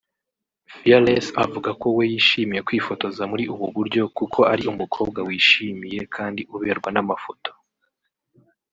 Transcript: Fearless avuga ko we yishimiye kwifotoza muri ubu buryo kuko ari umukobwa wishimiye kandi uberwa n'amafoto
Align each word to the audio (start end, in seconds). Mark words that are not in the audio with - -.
Fearless 0.75 1.25
avuga 1.43 1.69
ko 1.81 1.87
we 1.97 2.03
yishimiye 2.13 2.61
kwifotoza 2.67 3.21
muri 3.31 3.43
ubu 3.53 3.65
buryo 3.75 4.03
kuko 4.17 4.39
ari 4.51 4.63
umukobwa 4.73 5.19
wishimiye 5.27 5.99
kandi 6.15 6.41
uberwa 6.55 6.89
n'amafoto 6.91 7.51